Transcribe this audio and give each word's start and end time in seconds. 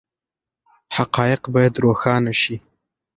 حقایق 0.95 1.41
باید 1.53 1.73
روښانه 1.83 2.33
شي. 2.41 2.55